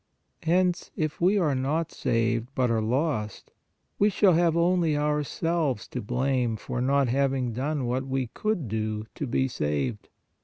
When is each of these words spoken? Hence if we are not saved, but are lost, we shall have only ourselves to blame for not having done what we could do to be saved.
Hence 0.41 0.89
if 0.95 1.21
we 1.21 1.37
are 1.37 1.53
not 1.53 1.91
saved, 1.91 2.47
but 2.55 2.71
are 2.71 2.81
lost, 2.81 3.51
we 3.99 4.09
shall 4.09 4.33
have 4.33 4.57
only 4.57 4.97
ourselves 4.97 5.87
to 5.89 6.01
blame 6.01 6.55
for 6.57 6.81
not 6.81 7.07
having 7.07 7.53
done 7.53 7.85
what 7.85 8.07
we 8.07 8.25
could 8.33 8.67
do 8.67 9.05
to 9.13 9.27
be 9.27 9.47
saved. 9.47 10.09